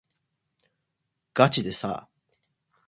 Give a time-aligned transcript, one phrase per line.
[1.35, 2.09] がちでさ